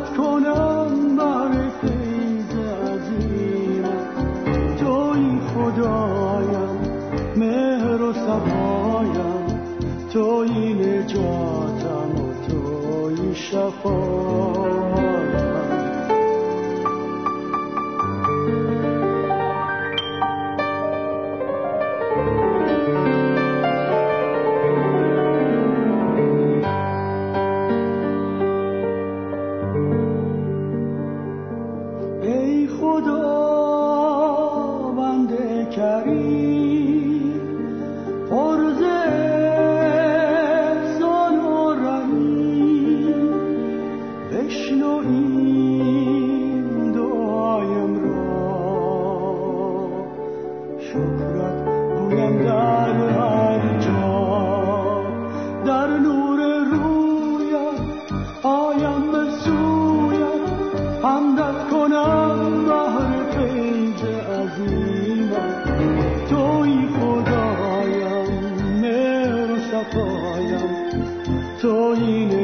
[0.00, 2.52] کنم بر فیض
[2.88, 4.12] عظیمت
[4.78, 6.80] توی خدایم
[7.36, 9.60] مهر و صفایم
[10.12, 15.11] توی نجاتم و توی شفایم.
[50.92, 51.64] شکرت
[51.98, 55.04] گویم در هر جا.
[55.66, 57.80] در نور رویت
[58.42, 60.42] آیم به سویت
[61.02, 65.64] حمدت کنم بهر فیض عظیمت.
[66.28, 68.30] توی خدایم
[68.80, 70.70] مهر و صفایم.
[71.62, 72.41] توی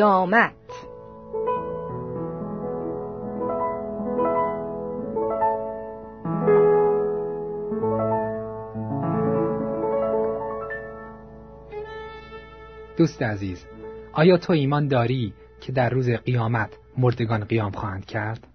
[0.00, 0.52] قیامت.
[12.96, 13.64] دوست عزیز
[14.12, 18.46] آیا تو ایمان داری که در روز قیامت مردگان قیام خواهند کرد؟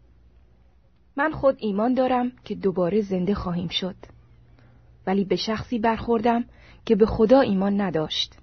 [1.18, 3.96] من خود ایمان دارم که دوباره زنده خواهیم شد.
[5.08, 6.46] ولی به شخصی برخوردم
[6.86, 8.36] که به خدا ایمان نداشت.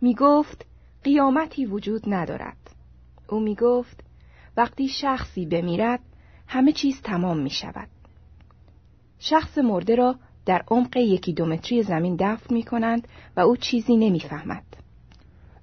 [0.00, 0.71] می گفت
[1.04, 2.56] قیامتی وجود ندارد
[3.28, 4.04] او می گفت
[4.56, 6.00] وقتی شخصی بمیرد
[6.46, 7.88] همه چیز تمام می شود
[9.18, 10.14] شخص مرده را
[10.46, 14.64] در عمق یکی دو متری زمین دفن می کنند و او چیزی نمی فهمد.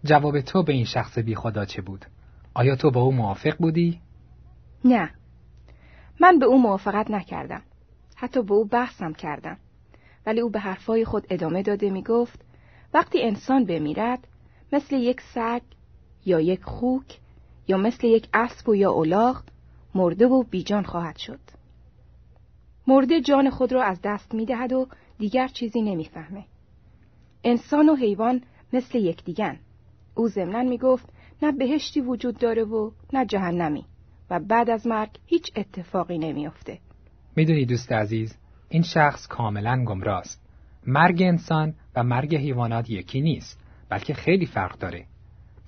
[0.03, 2.05] جواب تو به این شخص بی خدا چه بود؟
[2.53, 3.99] آیا تو با او موافق بودی؟
[4.85, 5.09] نه
[6.19, 7.61] من به او موافقت نکردم
[8.15, 9.57] حتی به او بحثم کردم
[10.25, 12.45] ولی او به حرفای خود ادامه داده می گفت
[12.93, 14.27] وقتی انسان بمیرد
[14.73, 15.61] مثل یک سگ
[16.25, 17.19] یا یک خوک
[17.67, 19.43] یا مثل یک اسب و یا الاغ
[19.95, 21.39] مرده و بیجان خواهد شد
[22.87, 24.87] مرده جان خود را از دست می دهد و
[25.17, 26.43] دیگر چیزی نمی‌فهمه.
[27.43, 28.41] انسان و حیوان
[28.73, 29.59] مثل یکدیگن.
[30.15, 31.09] او ضمنا می گفت
[31.41, 33.85] نه بهشتی وجود داره و نه جهنمی
[34.29, 36.79] و بعد از مرگ هیچ اتفاقی نمیافته.
[37.35, 38.37] می‌دونی دوست عزیز
[38.69, 40.41] این شخص کاملا گمراست.
[40.87, 45.05] مرگ انسان و مرگ حیوانات یکی نیست بلکه خیلی فرق داره.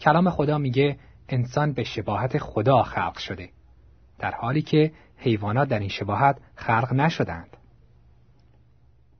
[0.01, 0.97] کلام خدا میگه
[1.29, 3.49] انسان به شباهت خدا خلق شده
[4.19, 7.57] در حالی که حیوانات در این شباهت خلق نشدند.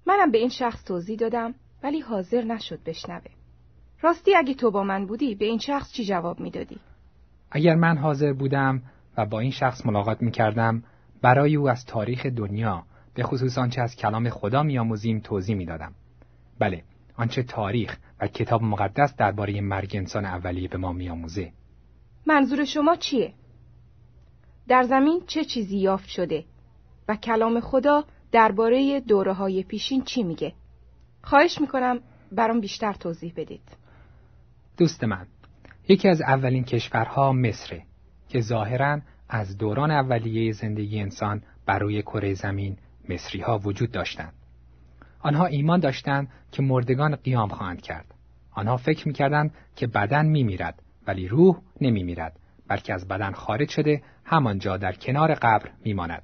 [0.06, 1.54] منم به این شخص توضیح دادم
[1.84, 3.32] ولی حاضر نشد بشنوه.
[4.02, 6.78] راستی اگه تو با من بودی به این شخص چی جواب می‌دادی؟
[7.52, 8.82] اگر من حاضر بودم
[9.18, 10.84] و با این شخص ملاقات می کردم
[11.22, 12.84] برای او از تاریخ دنیا
[13.14, 15.94] به خصوص آنچه از کلام خدا میآموزیم توضیح می‌دادم.
[16.60, 16.84] بله،
[17.16, 21.52] آنچه تاریخ و کتاب مقدس درباره مرگ انسان اولیه به ما میآموزه.
[22.26, 23.34] منظور شما چیه؟
[24.68, 26.46] در زمین چه چیزی یافت شده
[27.08, 30.54] و کلام خدا درباره دوره های پیشین چی میگه؟
[31.24, 32.00] خواهش می‌کنم
[32.32, 33.78] برام بیشتر توضیح بدید.
[34.78, 35.28] دوست من،
[35.88, 37.84] یکی از اولین کشورها مصره
[38.30, 42.78] که ظاهرا از دوران اولیه زندگی انسان بر روی کره زمین
[43.10, 44.34] مصری ها وجود داشتند.
[45.24, 48.06] آنها ایمان داشتند که مردگان قیام خواهند کرد.
[48.52, 54.78] آنها فکر می‌کردند که بدن میمیرد ولی روح نمیمیرد بلکه از بدن خارج شده همانجا
[54.78, 56.24] در کنار قبر میماند.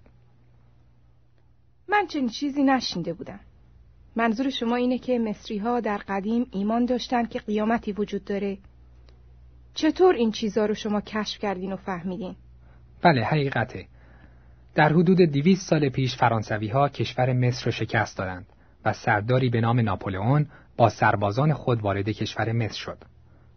[1.89, 3.39] من چنین چیزی نشینده بودم.
[4.15, 8.57] منظور شما اینه که مصری ها در قدیم ایمان داشتن که قیامتی وجود داره؟
[9.73, 12.35] چطور این چیزها رو شما کشف کردین و فهمیدین؟
[13.01, 13.85] بله حقیقته.
[14.75, 18.45] در حدود دویست سال پیش فرانسوی ها کشور مصر رو شکست دادند
[18.87, 20.47] و سرداری به نام ناپولئون
[20.77, 22.97] با سربازان خود وارد کشور مصر شد.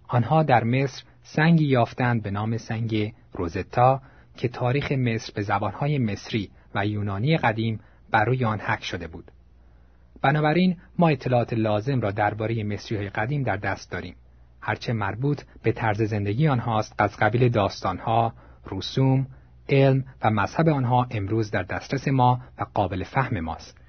[0.08, 4.00] آنها در مصر سنگی یافتند به نام سنگ روزتا
[4.36, 7.80] که تاریخ مصر به زبانهای مصری و یونانی قدیم
[8.10, 9.30] بر روی آن حک شده بود.
[10.22, 14.14] بنابراین ما اطلاعات لازم را درباره مصری های قدیم در دست داریم.
[14.60, 18.32] هرچه مربوط به طرز زندگی آنهاست از قبیل داستانها،
[18.70, 19.26] رسوم،
[19.68, 23.79] علم و مذهب آنها امروز در دسترس ما و قابل فهم ماست.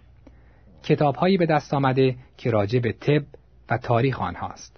[0.83, 3.24] کتابهایی به دست آمده که راجع به طب
[3.69, 4.78] و تاریخ آنهاست.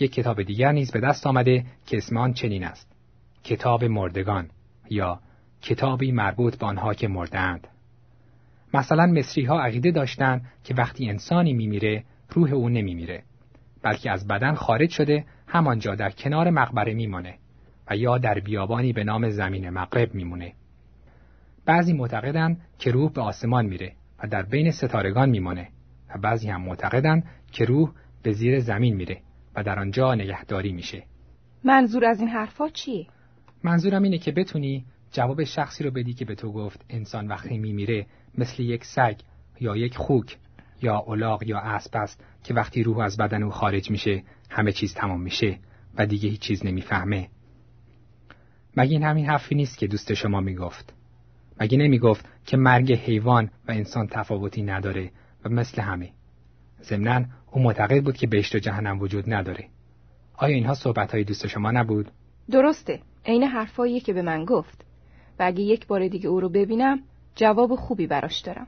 [0.00, 2.92] یک کتاب دیگر نیز به دست آمده که اسم آن چنین است.
[3.44, 4.48] کتاب مردگان
[4.90, 5.20] یا
[5.62, 7.68] کتابی مربوط به آنها که مردند.
[8.74, 13.22] مثلا مصری ها عقیده داشتند که وقتی انسانی میمیره روح او نمیمیره
[13.82, 17.34] بلکه از بدن خارج شده همانجا در کنار مقبره میمانه
[17.90, 20.52] و یا در بیابانی به نام زمین مغرب میمونه.
[21.64, 23.92] بعضی معتقدند که روح به آسمان میره
[24.22, 25.68] و در بین ستارگان میمانه
[26.14, 27.92] و بعضی هم معتقدند که روح
[28.22, 29.20] به زیر زمین میره
[29.54, 31.04] و در آنجا نگهداری میشه.
[31.64, 33.06] منظور از این حرفا چیه؟
[33.64, 38.06] منظورم اینه که بتونی جواب شخصی رو بدی که به تو گفت انسان وقتی میمیره
[38.38, 39.16] مثل یک سگ
[39.60, 40.36] یا یک خوک
[40.82, 44.94] یا الاغ یا اسب است که وقتی روح از بدن او خارج میشه همه چیز
[44.94, 45.58] تمام میشه
[45.94, 47.28] و دیگه هیچ چیز نمی‌فهمه.
[48.76, 50.94] مگه این همین حرفی نیست که دوست شما می‌گفت؟
[51.60, 55.10] مگه نمی‌گفت که مرگ حیوان و انسان تفاوتی نداره
[55.44, 56.10] و مثل همه؟
[56.82, 59.68] ضمنا او معتقد بود که بهشت و جهنم وجود نداره.
[60.36, 62.10] آیا اینها صحبت های دوست شما نبود؟
[62.50, 63.00] درسته.
[63.24, 64.84] عین حرفایی که به من گفت.
[65.38, 67.02] و اگه یک بار دیگه او رو ببینم
[67.34, 68.66] جواب خوبی براش دارم.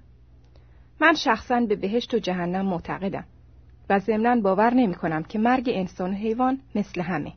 [1.00, 3.24] من شخصا به بهشت و جهنم معتقدم
[3.90, 7.32] و ضمنا باور نمی کنم که مرگ انسان و حیوان مثل همه.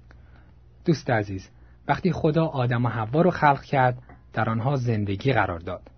[0.85, 1.49] دوست عزیز،
[1.87, 3.97] وقتی خدا آدم و حوا رو خلق کرد
[4.33, 5.91] در آنها زندگی قرار داد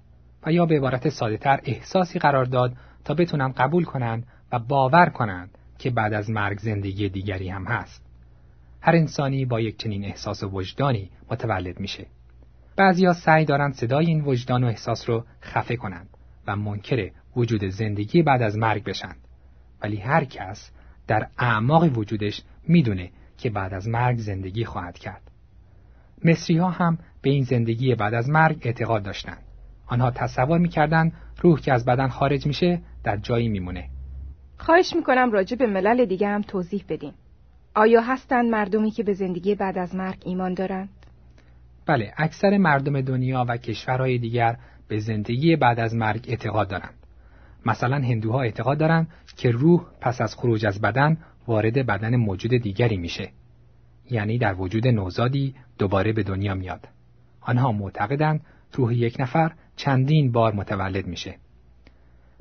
[0.46, 2.74] و یا به عبارت ساده تر احساسی قرار داد
[3.06, 8.06] تا بتونن قبول کنند و باور کنند که بعد از مرگ زندگی دیگری هم هست.
[8.82, 12.06] هر انسانی با یک چنین احساس وجدانی متولد میشه.
[12.76, 16.10] بعضیا سعی دارند صدای این وجدان و احساس رو خفه کنند
[16.48, 19.18] و منکر وجود زندگی بعد از مرگ بشند.
[19.82, 20.72] ولی هر کس
[21.08, 25.32] در اعماق وجودش می‌دونه که بعد از مرگ زندگی خواهد کرد.
[26.26, 29.49] مصری ها هم به این زندگی بعد از مرگ اعتقاد داشتند.
[29.90, 33.90] آنها تصور می‌کردند روح که از بدن خارج میشه در جایی میمونه.
[34.58, 37.14] خواهش می‌کنم راجع به ملل دیگه هم توضیح بدین.
[37.76, 40.90] آیا هستند مردمی که به زندگی بعد از مرگ ایمان دارند؟
[41.86, 46.94] بله، اکثر مردم دنیا و کشورهای دیگر به زندگی بعد از مرگ اعتقاد دارند.
[47.66, 51.18] مثلا هندوها اعتقاد دارند که روح پس از خروج از بدن
[51.48, 53.30] وارد بدن موجود دیگری میشه.
[54.12, 56.88] یعنی در وجود نوزادی دوباره به دنیا میاد.
[57.42, 58.42] آنها معتقدند
[58.74, 61.36] روح یک نفر چندین بار متولد میشه.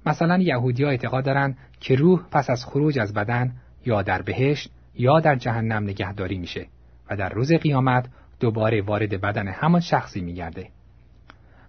[0.06, 3.52] مثلا یهودی ها اعتقاد دارند که روح پس از خروج از بدن
[3.86, 6.66] یا در بهشت یا در جهنم نگهداری میشه
[7.10, 8.08] و در روز قیامت
[8.40, 10.68] دوباره وارد بدن همان شخصی میگرده.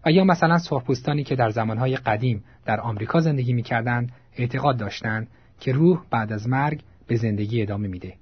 [0.05, 5.27] و یا مثلا سرخپوستانی که در زمانهای قدیم در آمریکا زندگی می‌کردند اعتقاد داشتند
[5.59, 8.13] که روح بعد از مرگ به زندگی ادامه میده.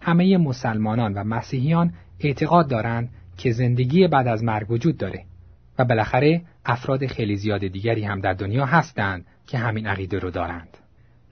[0.00, 5.24] همه مسلمانان و مسیحیان اعتقاد دارند که زندگی بعد از مرگ وجود داره
[5.78, 10.76] و بالاخره افراد خیلی زیاد دیگری هم در دنیا هستند که همین عقیده رو دارند.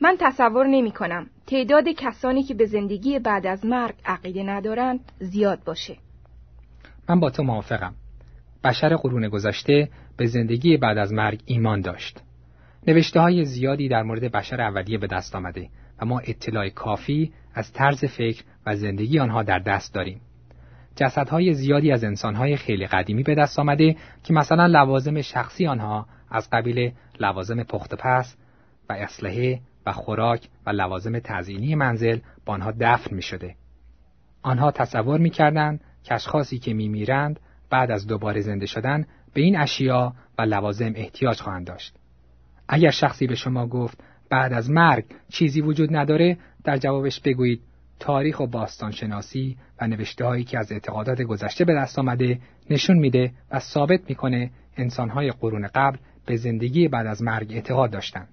[0.00, 5.65] من تصور نمی کنم تعداد کسانی که به زندگی بعد از مرگ عقیده ندارند زیاد
[5.65, 5.97] باشه.
[7.09, 7.95] من با تو موافقم.
[8.65, 12.21] بشر قرون گذشته به زندگی بعد از مرگ ایمان داشت.
[12.87, 15.69] نوشته های زیادی در مورد بشر اولیه به دست آمده
[16.03, 20.21] و ما اطلاع کافی از طرز فکر و زندگی آنها در دست داریم.
[20.97, 26.49] جسدهای زیادی از انسانهای خیلی قدیمی به دست آمده که مثلا لوازم شخصی آنها از
[26.53, 28.37] قبیل لوازم پخت پس
[28.88, 33.55] و اسلحه و خوراک و لوازم تزئینی منزل با آنها دفن می شده.
[34.43, 39.41] آنها تصور می کردن که اشخاصی که می میرند بعد از دوباره زنده شدن به
[39.41, 41.95] این اشیا و لوازم احتیاج خواهند داشت.
[42.69, 43.99] اگر شخصی به شما گفت
[44.31, 47.61] بعد از مرگ چیزی وجود نداره در جوابش بگویید
[47.99, 53.33] تاریخ و باستانشناسی و نوشته هایی که از اعتقادات گذشته به دست آمده نشون میده
[53.50, 58.29] و ثابت می‌کنه انسانهای قرون قبل به زندگی بعد از مرگ اعتقاد داشتند.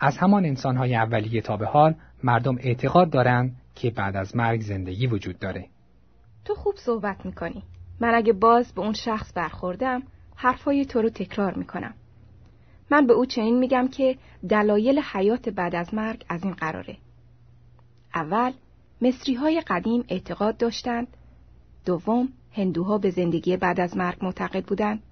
[0.00, 5.06] از همان انسانهای اولیه تا به حال مردم اعتقاد دارند که بعد از مرگ زندگی
[5.06, 5.66] وجود داره.
[6.44, 7.62] تو خوب صحبت می‌کنی.
[8.00, 10.02] من اگه باز به اون شخص برخوردم
[10.36, 11.94] حرفای تو رو تکرار می‌کنم.
[12.90, 14.16] من به او چنین میگم که
[14.48, 16.96] دلایل حیات بعد از مرگ از این قراره.
[18.14, 18.52] اول
[19.02, 21.06] مصری های قدیم اعتقاد داشتند.
[21.84, 25.02] دوم هندوها به زندگی بعد از مرگ معتقد بودند.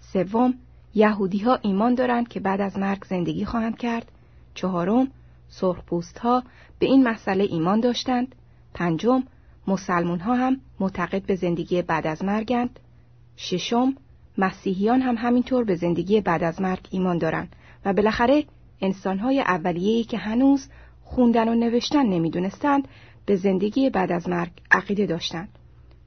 [0.00, 0.54] سوم
[0.94, 4.12] یهودی ها ایمان دارند که بعد از مرگ زندگی خواهند کرد.
[4.54, 5.10] چهارم
[5.48, 6.42] سرخپوست ها
[6.78, 8.34] به این مسئله ایمان داشتند.
[8.74, 9.22] پنجم
[9.66, 12.80] مسلمون ها هم معتقد به زندگی بعد از مرگند
[13.36, 13.94] ششم
[14.38, 17.56] مسیحیان هم همینطور به زندگی بعد از مرگ ایمان دارند.
[17.84, 18.44] و بالاخره
[18.80, 20.68] انسانهای اولیه‌ای که هنوز
[21.04, 22.88] خوندن و نوشتن نمی‌دونستند
[23.26, 25.48] به زندگی بعد از مرگ عقیده داشتند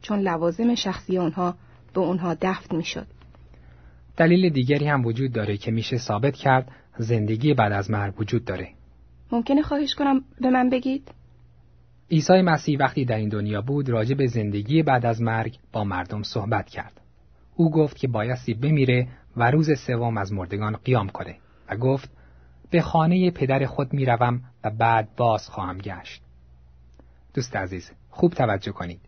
[0.02, 1.56] چون لوازم شخصی اونها
[1.94, 3.08] به اونها دفن می‌شد.
[4.18, 8.70] دلیل دیگری هم وجود داره که میشه ثابت کرد زندگی بعد از مرگ وجود داره.
[9.32, 11.12] ممکنه خواهش کنم به من بگید؟
[12.12, 16.24] عیسی مسیح وقتی در این دنیا بود راجع به زندگی بعد از مرگ با مردم
[16.24, 17.02] صحبت کرد.
[17.56, 21.36] او گفت که بایستی بمیره و روز سوم از مردگان قیام کنه
[21.70, 22.10] و گفت
[22.70, 26.22] به خانه پدر خود می‌روم و بعد باز خواهم گشت.
[27.34, 29.02] دوست عزیز خوب توجه کنید.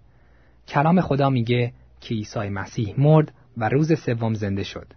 [0.68, 4.94] کلام خدا میگه که عیسی مسیح مرد و روز سوم زنده شد.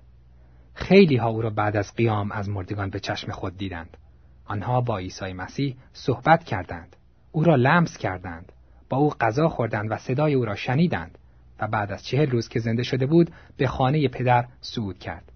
[0.75, 3.97] خیلی ها او را بعد از قیام از مردگان به چشم خود دیدند.
[4.45, 6.97] آنها با عیسی مسیح صحبت کردند.
[7.33, 8.52] او را لمس کردند.
[8.88, 11.19] با او غذا خوردند و صدای او را شنیدند
[11.61, 15.33] و بعد از چهل روز که زنده شده بود به خانه پدر صعود کرد.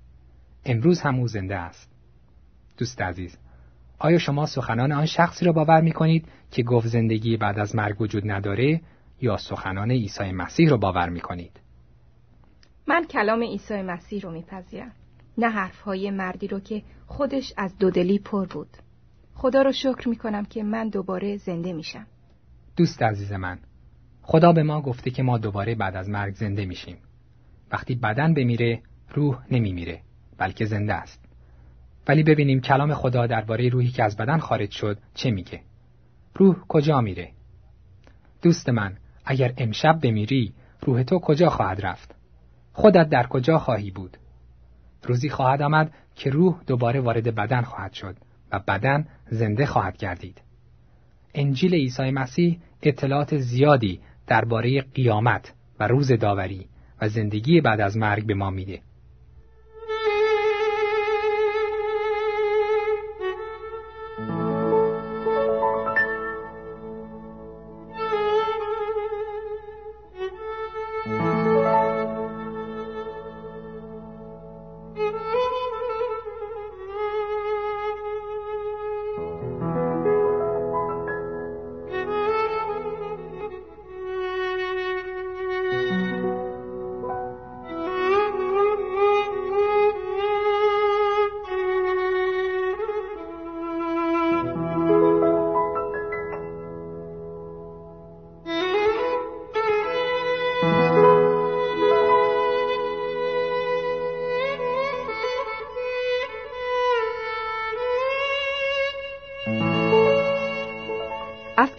[0.65, 1.96] امروز هم او زنده است.
[2.79, 3.39] دوست عزیز،
[3.99, 8.01] آیا شما سخنان آن شخصی را باور می کنید که گفت زندگی بعد از مرگ
[8.01, 8.81] وجود نداره
[9.21, 11.61] یا سخنان عیسی مسیح را باور می کنید؟
[12.87, 14.93] من کلام عیسی مسیح رو میپذیرم
[15.39, 18.69] نه حرفهای مردی رو که خودش از دودلی پر بود.
[19.35, 22.07] خدا رو شکر می‌کنم که من دوباره زنده میشم.
[22.77, 23.59] دوست عزیز من
[24.23, 26.97] خدا به ما گفته که ما دوباره بعد از مرگ زنده میشیم.
[27.73, 28.83] وقتی بدن بمیره
[29.15, 30.01] روح نمیمیره
[30.39, 31.26] بلکه زنده است.
[32.09, 35.61] ولی ببینیم کلام خدا درباره روحی که از بدن خارج شد چه میگه.
[36.35, 37.31] روح کجا میره؟
[38.43, 42.15] دوست من اگر امشب بمیری روح تو کجا خواهد رفت؟
[42.73, 44.17] خودت در کجا خواهی بود؟
[45.03, 48.17] روزی خواهد آمد که روح دوباره وارد بدن خواهد شد
[48.53, 50.43] و بدن زنده خواهد گردید.
[51.35, 56.67] انجیل عیسی مسیح اطلاعات زیادی درباره قیامت و روز داوری
[57.03, 58.81] و زندگی بعد از مرگ به ما میده.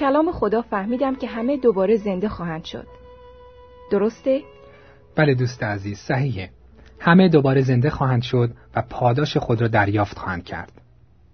[0.08, 2.88] کلام خدا فهمیدم که همه دوباره زنده خواهند شد.
[3.92, 4.42] درسته؟
[5.16, 6.50] بله دوست عزیز صحیحه.
[7.00, 10.72] همه دوباره زنده خواهند شد و پاداش خود را دریافت خواهند کرد.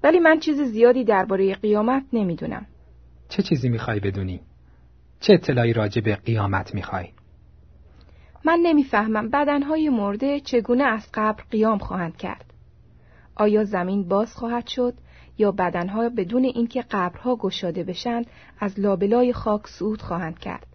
[0.04, 2.66] ولی من چیز زیادی درباره قیامت نمی‌دونم.
[3.30, 4.42] چه چیزی می‌خوای بدونی؟
[5.20, 7.08] چه اطلاعی راجع به قیامت می‌خوای؟
[8.46, 12.46] من نمی‌فهمم بدنهای مرده چگونه از قبر قیام خواهند کرد.
[13.36, 14.94] آیا زمین باز خواهد شد
[15.38, 18.26] یا بدنها بدون اینکه قبرها گشاده بشند
[18.60, 20.68] از لابلای خاک صعود خواهند کرد.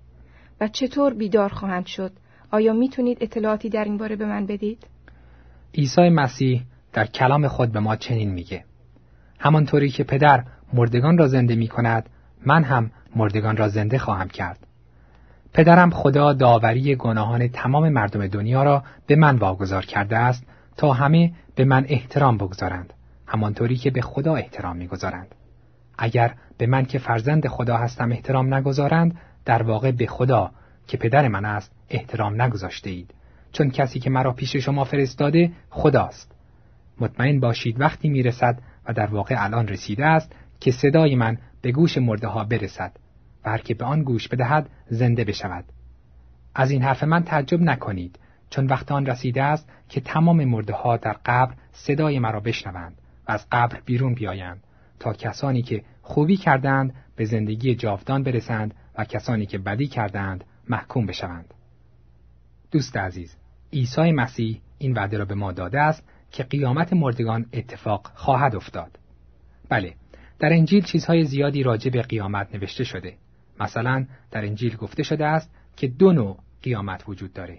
[0.61, 2.13] و چطور بیدار خواهند شد؟
[2.51, 4.87] آیا می‌تونید اطلاعاتی در این باره به من بدید؟
[5.75, 6.63] عیسی مسیح
[6.93, 8.65] در کلام خود به ما چنین میگه.
[9.39, 12.09] همانطوری که پدر مردگان را زنده می کند
[12.47, 14.59] من هم مردگان را زنده خواهم کرد.
[15.53, 20.47] پدرم خدا داوری گناهان تمام مردم دنیا را به من واگذار کرده است
[20.77, 22.93] تا همه به من احترام بگذارند.
[23.29, 25.35] همانطوری که به خدا احترام می‌گذارند.
[25.99, 30.51] اگر به من که فرزند خدا هستم احترام نگذارند در واقع به خدا
[30.87, 33.15] که پدر من است احترام نگذاشته اید
[33.53, 36.33] چون کسی که مرا پیش شما فرستاده خداست.
[37.01, 41.99] مطمئن باشید وقتی می‌رسد و در واقع الان رسیده است که صدای من به گوش
[41.99, 42.93] مرده ها برسد
[43.45, 45.65] و هر که به آن گوش بدهد زنده بشود.
[46.55, 48.19] از این حرف من تعجب نکنید
[48.51, 52.95] چون وقت آن رسیده است که تمام مرده ها در قبر صدای مرا بشنوند.
[53.29, 54.65] از قبر بیرون بیایند
[55.01, 61.07] تا کسانی که خوبی کردند به زندگی جاودان برسند و کسانی که بدی کردند محکوم
[61.07, 61.55] بشوند.
[62.71, 63.37] دوست عزیز،
[63.73, 68.99] عیسی مسیح این وعده را به ما داده است که قیامت مردگان اتفاق خواهد افتاد.
[69.69, 69.95] بله،
[70.39, 73.15] در انجیل چیزهای زیادی راجع به قیامت نوشته شده.
[73.61, 77.59] مثلا در انجیل گفته شده است که دو نوع قیامت وجود داره.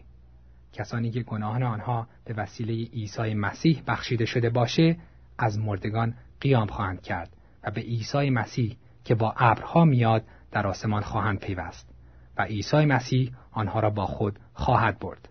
[0.73, 4.97] کسانی که گناهان آنها به وسیله عیسی مسیح بخشیده شده باشه
[5.39, 11.01] از مردگان قیام خواهند کرد و به عیسی مسیح که با ابرها میاد در آسمان
[11.01, 11.89] خواهند پیوست
[12.37, 15.29] و عیسی مسیح آنها را با خود خواهد برد.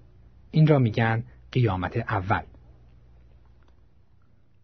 [0.51, 2.43] این را میگن قیامت اول.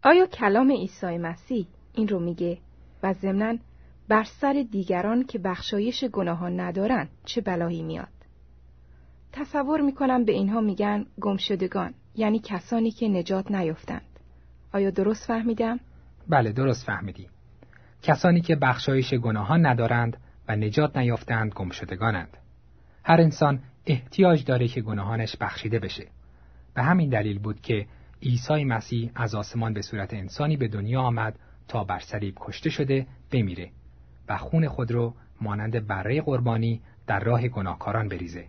[0.03, 2.57] آیا کلام عیسی مسیح این رو میگه
[3.03, 3.57] و ضمنا
[4.07, 8.07] بر سر دیگران که بخشایش گناهان ندارن چه بلایی میاد؟
[9.31, 14.14] تصور می‌کنم به اینها میگن گمشدگان یعنی کسانی که نجات نیفتند
[14.75, 15.79] آیا درست فهمیدم؟
[16.29, 17.27] بله درست فهمیدی.
[18.01, 22.37] کسانی که بخشایش گناهان ندارند و نجات نیافتند گمشدگانند.
[23.03, 26.07] هر انسان احتیاج داره که گناهانش بخشیده بشه.
[26.73, 27.85] به همین دلیل بود که
[28.23, 33.07] عیسی مسیح از آسمان به صورت انسانی به دنیا آمد تا بر صلیب کشته شده
[33.31, 33.69] بمیره
[34.29, 38.47] و خون خود رو مانند بره قربانی در راه گناهکاران بریزه.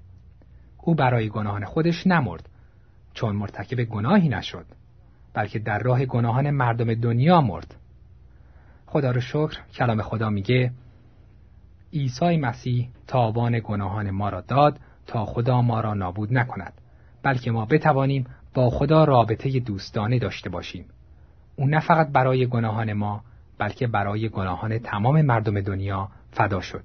[0.79, 2.49] او برای گناهان خودش نمرد
[3.15, 4.67] چون مرتکب گناهی نشد.
[5.37, 7.75] بلکه در راه گناهان مردم دنیا مرد.
[8.87, 10.73] خدا رو شکر کلام خدا میگه
[11.93, 16.73] عیسی مسیح تاوان گناهان ما را داد تا خدا ما را نابود نکند.
[17.23, 20.85] بلکه ما بتوانیم با خدا رابطه دوستانه داشته باشیم.
[21.57, 23.23] او نه فقط برای گناهان ما
[23.59, 26.85] بلکه برای گناهان تمام مردم دنیا فدا شد.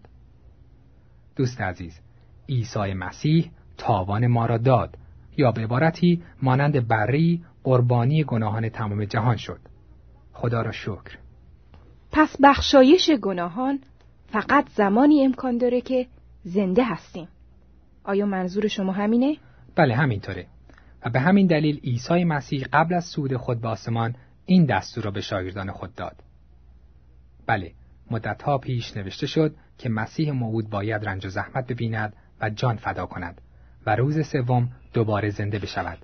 [1.35, 1.99] دوست عزیز
[2.49, 4.97] عیسی مسیح تاوان ما را داد.
[5.37, 9.59] یا به عبارتی مانند بری قربانی گناهان تمام جهان شد.
[10.33, 11.17] خدا را شکر.
[12.11, 13.79] پس بخشایش گناهان
[14.27, 16.07] فقط زمانی امکان داره که
[16.43, 17.27] زنده هستیم.
[18.03, 19.37] آیا منظور شما همینه؟
[19.75, 20.47] بله همینطوره.
[21.05, 25.11] و به همین دلیل عیسی مسیح قبل از سود خود به آسمان این دستور را
[25.11, 26.15] به شاگردان خود داد.
[27.45, 27.71] بله
[28.11, 33.05] مدتها پیش نوشته شد که مسیح موعود باید رنج و زحمت ببیند و جان فدا
[33.05, 33.41] کند
[33.85, 35.97] و روز سوم دوباره زنده بشود.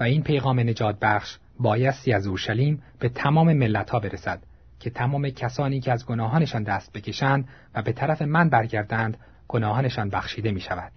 [0.00, 4.42] و این پیغام نجات بخش بایستی از اورشلیم به تمام ملت ها برسد
[4.80, 10.50] که تمام کسانی که از گناهانشان دست بکشند و به طرف من برگردند گناهانشان بخشیده
[10.50, 10.92] می شود.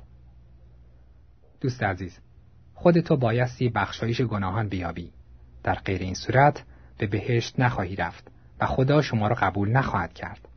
[1.62, 2.20] دوست عزیز
[2.74, 5.12] خودتو بایستی بخشایش گناهان بیابی
[5.64, 6.64] در غیر این صورت
[6.98, 8.28] به بهشت نخواهی رفت
[8.60, 10.48] و خدا شما را قبول نخواهد کرد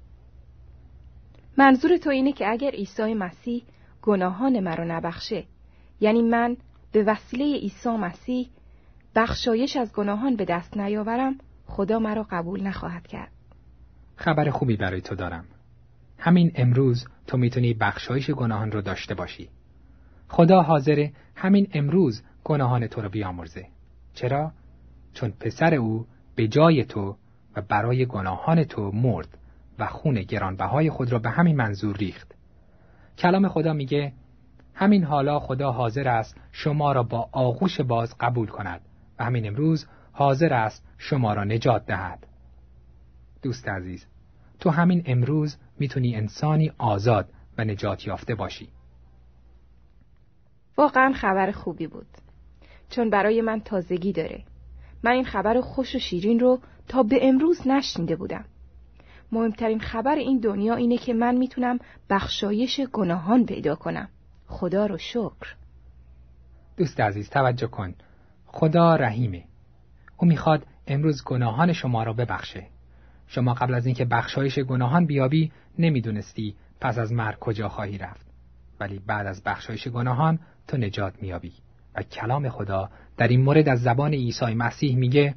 [1.58, 3.62] منظور تو اینه که اگر عیسی مسیح
[4.02, 5.44] گناهان مرا نبخشه
[6.00, 6.56] یعنی من
[6.92, 8.48] به وسیله عیسی مسیح
[9.14, 13.32] بخشایش از گناهان به دست نیاورم خدا مرا قبول نخواهد کرد.
[14.16, 15.44] خبر خوبی برای تو دارم.
[16.18, 19.48] همین امروز تو می‌تونی بخشایش گناهان رو داشته باشی.
[20.28, 23.66] خدا حاضره همین امروز گناهان تو رو بیامرزه.
[24.14, 24.52] چرا؟
[25.14, 27.16] چون پسر او به جای تو
[27.56, 29.38] و برای گناهان تو مرد
[29.78, 32.34] و خون گرانبهای خود را به همین منظور ریخت.
[33.18, 34.12] کلام خدا میگه
[34.74, 38.80] همین حالا خدا حاضر است شما را با آغوش باز قبول کند
[39.18, 42.26] و همین امروز حاضر است شما را نجات دهد.
[43.42, 44.06] دوست عزیز
[44.60, 48.68] تو همین امروز می‌تونی انسانی آزاد و نجات یافته باشی.
[50.76, 52.06] واقعا خبر خوبی بود.
[52.90, 54.44] چون برای من تازگی داره.
[55.02, 58.44] من این خبر خوش و شیرین رو تا به امروز نشنیده بودم.
[59.32, 61.78] مهمترین خبر این دنیا اینه که من می‌تونم
[62.10, 64.08] بخشایش گناهان پیدا کنم.
[64.52, 65.54] خدا رو شکر.
[66.76, 67.94] دوست عزیز توجه کن.
[68.46, 69.44] خدا رحیمه.
[70.16, 72.66] او می‌خواد امروز گناهان شما را ببخشه.
[73.26, 78.26] شما قبل از اینکه بخشایش گناهان بیابی نمی‌دونستی پس از مرگ کجا خواهی رفت.
[78.80, 80.38] ولی بعد از بخشایش گناهان
[80.68, 81.52] تو نجات میابی.
[81.94, 85.34] و کلام خدا در این مورد از زبان عیسی مسیح میگه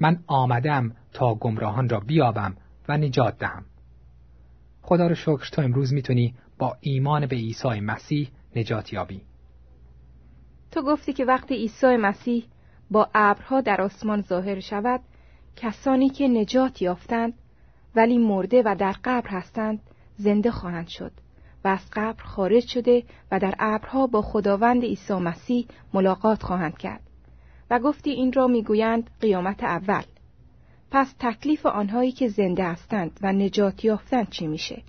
[0.00, 2.56] من آمدم تا گمراهان را بیابم
[2.88, 3.64] و نجات دهم.
[4.82, 9.20] خدا رو شکر تو امروز می‌تونی با ایمان به عیسی مسیح نجات یابی
[10.70, 12.44] تو گفتی که وقتی عیسی مسیح
[12.90, 15.00] با ابرها در آسمان ظاهر شود
[15.56, 17.34] کسانی که نجات یافتند
[17.96, 19.80] ولی مرده و در قبر هستند
[20.16, 21.12] زنده خواهند شد
[21.64, 27.02] و از قبر خارج شده و در ابرها با خداوند عیسی مسیح ملاقات خواهند کرد
[27.70, 30.02] و گفتی این را می‌گویند قیامت اول.
[30.90, 34.82] پس تکلیف آنهایی که زنده هستند و نجات یافتند چی میشه؟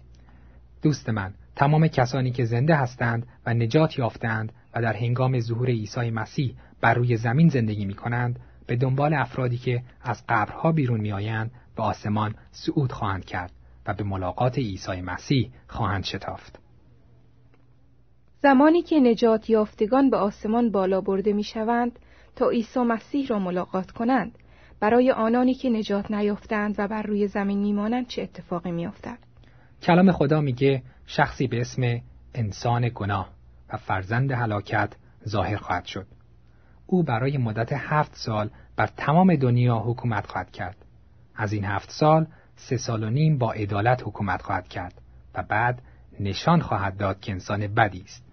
[0.82, 6.11] دوست من تمام کسانی که زنده هستند و نجات یافتند و در هنگام ظهور عیسی
[6.11, 11.11] مسیح بر روی زمین زندگی می کنند به دنبال افرادی که از قبرها بیرون می
[11.11, 13.51] آیند به آسمان صعود خواهند کرد
[13.87, 16.59] و به ملاقات عیسی مسیح خواهند شتافت.
[18.41, 21.99] زمانی که نجات یافتگان به آسمان بالا برده می شوند
[22.35, 24.37] تا عیسی مسیح را ملاقات کنند
[24.79, 29.24] برای آنانی که نجات نیافتند و بر روی زمین میمانند چه اتفاقی میافتد
[29.85, 32.01] کلام خدا میگه شخصی به اسم
[32.33, 33.29] انسان گناه
[33.69, 34.93] و فرزند هلاکت
[35.27, 36.07] ظاهر خواهد شد
[36.87, 40.77] او برای مدت هفت سال بر تمام دنیا حکومت خواهد کرد
[41.35, 45.01] از این هفت سال سه سال و نیم با عدالت حکومت خواهد کرد
[45.35, 45.81] و بعد
[46.19, 48.25] نشان خواهد داد که انسان بدی است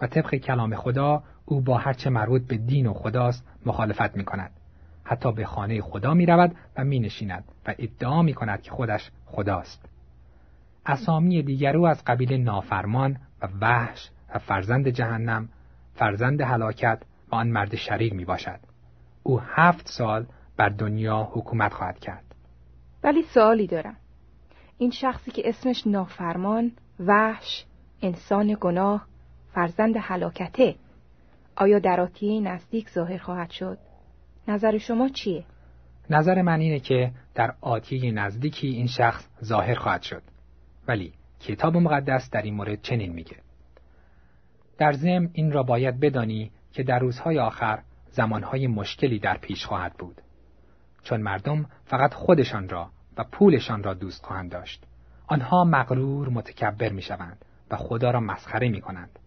[0.00, 4.50] و طبق کلام خدا او با هرچه مربوط به دین و خداست مخالفت می کند.
[5.04, 9.10] حتی به خانه خدا می رود و می نشیند و ادعا می کند که خودش
[9.26, 9.95] خداست.
[10.86, 15.48] اسامی دیگر او از قبیل نافرمان و وحش و فرزند جهنم،
[15.94, 18.60] فرزند هلاکت و آن مرد شریر می باشد.
[19.22, 22.24] او هفت سال بر دنیا حکومت خواهد کرد.
[23.04, 23.96] ولی سوالی دارم.
[24.78, 27.64] این شخصی که اسمش نافرمان، وحش،
[28.02, 29.06] انسان گناه،
[29.54, 30.74] فرزند هلاکته
[31.56, 33.78] آیا در آتیه نزدیک ظاهر خواهد شد؟
[34.48, 35.44] نظر شما چیه؟
[36.10, 40.22] نظر من اینه که در آتیه نزدیکی این شخص ظاهر خواهد شد.
[40.88, 43.36] ولی کتاب مقدس در این مورد چنین میگه.
[44.78, 49.94] در ضمن این را باید بدانی که در روزهای آخر زمانهای مشکلی در پیش خواهد
[49.94, 50.20] بود.
[51.02, 54.84] چون مردم فقط خودشان را و پولشان را دوست خواهند داشت.
[55.26, 59.18] آنها مغرور متکبر می شوند و خدا را مسخره می کنند.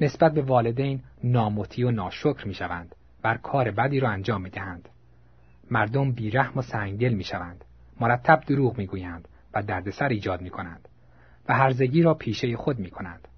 [0.00, 4.88] نسبت به والدین ناموتی و ناشکر می شوند بر کار بدی را انجام می دهند.
[5.70, 7.64] مردم بیرحم و سنگدل می شوند.
[8.00, 10.88] مرتب دروغ می گویند و دردسر ایجاد می کنند
[11.48, 13.28] و هرزگی را پیشه خود می کنند.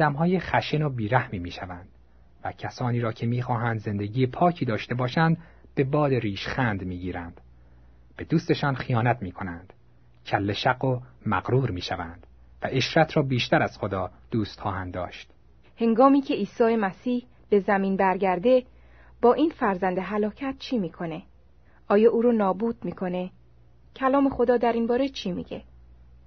[0.00, 1.88] های خشن و بیرحمی می شوند
[2.44, 5.36] و کسانی را که می خواهند زندگی پاکی داشته باشند
[5.74, 7.40] به باد ریشخند می گیرند.
[8.16, 9.72] به دوستشان خیانت می کنند.
[10.26, 12.26] کل شق و مغرور می شوند
[12.62, 15.30] و اشرت را بیشتر از خدا دوست خواهند داشت.
[15.78, 18.62] هنگامی که عیسی مسیح به زمین برگرده
[19.22, 21.22] با این فرزند هلاکت چی می‌کنه؟
[21.88, 23.30] آیا او رو نابود می‌کنه؟
[23.96, 25.62] کلام خدا در این باره چی میگه؟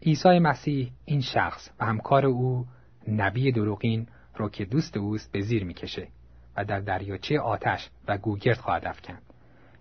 [0.06, 2.66] عیسی مسیح این شخص و همکار او
[3.08, 6.08] نبی دروغین رو که دوست اوست به زیر می‌کشه
[6.58, 9.22] و در دریاچه آتش و گوگرد خواهد افکند.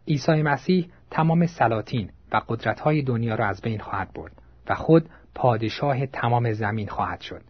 [0.09, 4.33] عیسی مسیح تمام سلاطین و قدرت‌های دنیا را از بین خواهد برد
[4.69, 7.43] و خود پادشاه تمام زمین خواهد شد.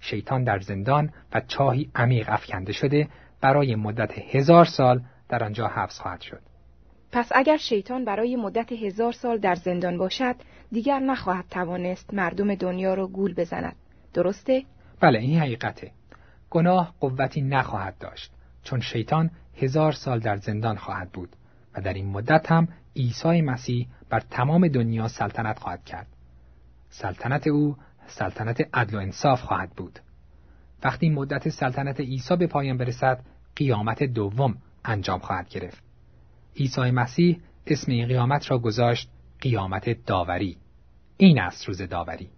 [0.00, 3.08] شیطان در زندان و چاهی عمیق افکنده شده
[3.40, 6.40] برای مدت هزار سال در آنجا حبس خواهد شد.
[7.14, 10.36] پس اگر شیطان برای مدت هزار سال در زندان باشد
[10.72, 13.76] دیگر نخواهد توانست مردم دنیا را گول بزند.
[14.14, 14.62] درسته؟
[15.00, 15.90] بله این حقیقته.
[16.50, 21.36] گناه قوتی نخواهد داشت چون شیطان هزار سال در زندان خواهد بود
[21.74, 26.06] و در این مدت هم عیسی مسیح بر تمام دنیا سلطنت خواهد کرد.
[26.88, 29.98] سلطنت او سلطنت عدل و انصاف خواهد بود.
[30.84, 33.24] وقتی مدت سلطنت عیسی به پایان برسد،
[33.56, 35.83] قیامت دوم انجام خواهد گرفت.
[36.56, 39.08] عیسی مسیح اسم این قیامت را گذاشت
[39.40, 40.56] قیامت داوری.
[41.16, 42.28] این است روز داوری.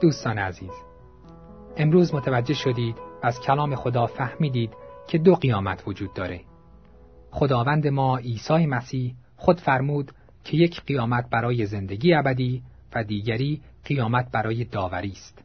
[0.00, 0.70] دوستان عزیز
[1.76, 4.72] امروز متوجه شدید از کلام خدا فهمیدید
[5.10, 6.40] که دو قیامت وجود داره
[7.30, 10.12] خداوند ما عیسی مسیح خود فرمود
[10.44, 12.62] که یک قیامت برای زندگی ابدی
[12.94, 15.42] و دیگری قیامت برای داوری است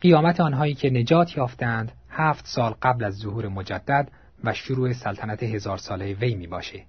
[0.00, 4.10] قیامت آنهایی که نجات یافتند هفت سال قبل از ظهور مجدد
[4.44, 6.84] و شروع سلطنت هزار ساله وی می باشه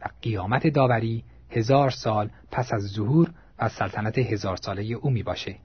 [0.00, 5.56] و قیامت داوری هزار سال پس از ظهور و سلطنت هزار ساله او می باشه.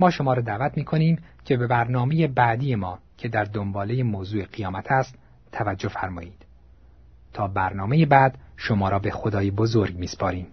[0.00, 4.44] ما شما را دعوت می کنیم که به برنامه بعدی ما که در دنباله موضوع
[4.44, 5.14] قیامت است
[5.52, 6.46] توجه فرمایید.
[7.32, 10.46] تا برنامه بعد شما را به خدای بزرگ میسپاریم.